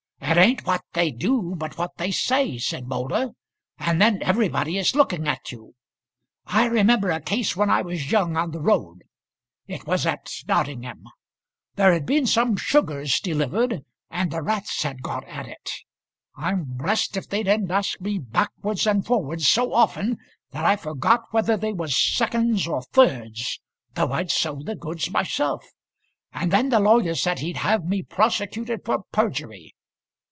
"It 0.31 0.37
ain't 0.37 0.65
what 0.65 0.81
they 0.93 1.11
do, 1.11 1.55
but 1.57 1.77
what 1.77 1.97
they 1.97 2.09
say," 2.09 2.57
said 2.57 2.87
Moulder; 2.87 3.31
"and 3.77 4.01
then 4.01 4.23
everybody 4.23 4.77
is 4.77 4.95
looking 4.95 5.27
at 5.27 5.51
you. 5.51 5.75
I 6.45 6.67
remember 6.67 7.11
a 7.11 7.19
case 7.19 7.53
when 7.57 7.69
I 7.69 7.81
was 7.81 8.09
young 8.13 8.37
on 8.37 8.51
the 8.51 8.61
road; 8.61 8.99
it 9.67 9.85
was 9.85 10.05
at 10.05 10.29
Nottingham. 10.47 11.03
There 11.75 11.91
had 11.91 12.05
been 12.05 12.25
some 12.27 12.55
sugars 12.55 13.19
delivered, 13.19 13.83
and 14.09 14.31
the 14.31 14.41
rats 14.41 14.83
had 14.83 15.03
got 15.03 15.25
at 15.27 15.47
it. 15.47 15.69
I'm 16.37 16.63
blessed 16.63 17.17
if 17.17 17.27
they 17.27 17.43
didn't 17.43 17.69
ask 17.71 17.99
me 17.99 18.17
backwards 18.17 18.87
and 18.87 19.05
forwards 19.05 19.45
so 19.45 19.73
often 19.73 20.17
that 20.51 20.63
I 20.65 20.77
forgot 20.77 21.23
whether 21.31 21.57
they 21.57 21.73
was 21.73 21.93
seconds 21.97 22.67
or 22.67 22.83
thirds, 22.83 23.59
though 23.95 24.13
I'd 24.13 24.31
sold 24.31 24.65
the 24.65 24.75
goods 24.77 25.11
myself. 25.11 25.65
And 26.31 26.51
then 26.51 26.69
the 26.69 26.79
lawyer 26.79 27.15
said 27.15 27.39
he'd 27.39 27.57
have 27.57 27.83
me 27.83 28.01
prosecuted 28.01 28.85
for 28.85 29.03
perjury. 29.11 29.75